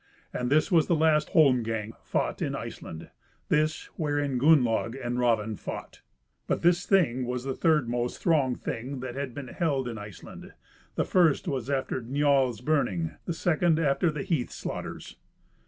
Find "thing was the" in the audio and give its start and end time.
6.87-7.53